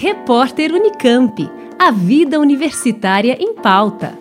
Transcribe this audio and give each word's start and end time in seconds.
Repórter 0.00 0.72
Unicamp. 0.72 1.50
A 1.76 1.90
vida 1.90 2.38
universitária 2.38 3.36
em 3.40 3.52
pauta. 3.56 4.16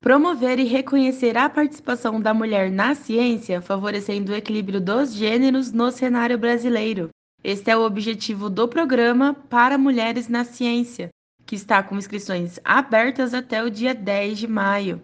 Promover 0.00 0.58
e 0.58 0.64
reconhecer 0.64 1.38
a 1.38 1.48
participação 1.48 2.20
da 2.20 2.34
mulher 2.34 2.68
na 2.68 2.96
ciência, 2.96 3.62
favorecendo 3.62 4.32
o 4.32 4.34
equilíbrio 4.34 4.80
dos 4.80 5.14
gêneros 5.14 5.70
no 5.70 5.92
cenário 5.92 6.36
brasileiro. 6.36 7.10
Este 7.44 7.70
é 7.70 7.76
o 7.76 7.86
objetivo 7.86 8.50
do 8.50 8.66
programa 8.66 9.34
Para 9.48 9.78
Mulheres 9.78 10.26
na 10.26 10.42
Ciência, 10.42 11.10
que 11.46 11.54
está 11.54 11.80
com 11.80 11.96
inscrições 11.96 12.58
abertas 12.64 13.32
até 13.32 13.62
o 13.62 13.70
dia 13.70 13.94
10 13.94 14.36
de 14.36 14.48
maio. 14.48 15.00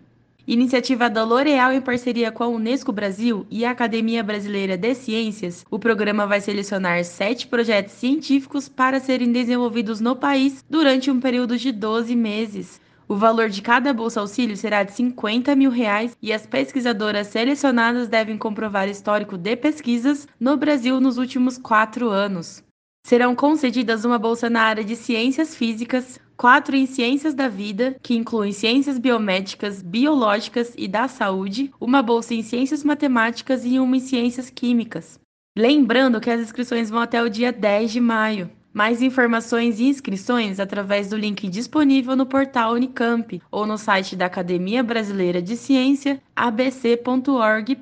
Iniciativa 0.47 1.09
da 1.09 1.25
L'Oréal 1.25 1.73
em 1.73 1.81
parceria 1.81 2.31
com 2.31 2.45
a 2.45 2.49
Unesco 2.49 2.93
Brasil 2.93 3.47
e 3.51 3.65
a 3.65 3.71
Academia 3.71 4.23
Brasileira 4.23 4.77
de 4.77 4.95
Ciências, 4.95 5.65
o 5.71 5.79
programa 5.79 6.27
vai 6.27 6.39
selecionar 6.39 7.03
sete 7.03 7.47
projetos 7.47 7.95
científicos 7.95 8.69
para 8.69 9.01
serem 9.01 9.33
desenvolvidos 9.33 10.03
no 10.03 10.15
país 10.15 10.63
durante 10.69 11.11
um 11.11 11.19
período 11.19 11.57
de 11.57 11.73
12 11.73 12.15
meses. 12.15 12.79
O 13.09 13.17
valor 13.17 13.49
de 13.49 13.63
cada 13.63 13.91
bolsa 13.95 14.21
auxílio 14.21 14.55
será 14.55 14.83
de 14.83 14.93
50 14.93 15.57
mil 15.57 15.71
reais 15.71 16.15
e 16.21 16.31
as 16.31 16.47
pesquisadoras 16.47 17.29
selecionadas 17.29 18.07
devem 18.07 18.37
comprovar 18.37 18.87
histórico 18.87 19.39
de 19.39 19.57
pesquisas 19.57 20.29
no 20.39 20.59
Brasil 20.59 21.01
nos 21.01 21.17
últimos 21.17 21.57
quatro 21.57 22.11
anos. 22.11 22.63
Serão 23.07 23.37
concedidas 23.37 24.03
uma 24.07 24.19
bolsa 24.19 24.49
na 24.49 24.63
área 24.63 24.83
de 24.83 24.97
ciências 24.97 25.55
físicas, 25.55 26.19
quatro 26.39 26.75
em 26.75 26.87
ciências 26.87 27.35
da 27.35 27.49
vida, 27.49 27.97
que 28.03 28.15
incluem 28.15 28.51
ciências 28.51 28.99
biomédicas, 28.99 29.83
biológicas 29.83 30.73
e 30.75 30.89
da 30.89 31.07
saúde, 31.07 31.71
uma 31.79 32.01
bolsa 32.01 32.33
em 32.33 32.43
ciências 32.43 32.83
matemáticas 32.83 33.63
e 33.63 33.79
uma 33.79 33.99
em 33.99 34.01
ciências 34.01 34.49
químicas. 34.49 35.21
Lembrando 35.55 36.19
que 36.19 36.31
as 36.31 36.41
inscrições 36.41 36.89
vão 36.89 36.99
até 36.99 37.23
o 37.23 37.29
dia 37.29 37.53
10 37.53 37.93
de 37.93 38.01
maio. 38.01 38.51
Mais 38.73 39.03
informações 39.03 39.79
e 39.79 39.85
inscrições 39.85 40.59
através 40.59 41.11
do 41.11 41.17
link 41.17 41.47
disponível 41.47 42.17
no 42.17 42.25
portal 42.25 42.73
Unicamp 42.73 43.41
ou 43.51 43.67
no 43.67 43.77
site 43.77 44.17
da 44.17 44.27
Academia 44.27 44.83
Brasileira 44.83 45.43
de 45.43 45.59
Ciência, 45.59 46.23
abc.org.br. 46.35 47.75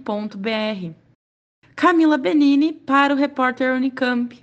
Camila 1.77 2.19
Benini 2.19 2.73
para 2.73 3.15
o 3.15 3.17
repórter 3.17 3.73
Unicamp. 3.75 4.43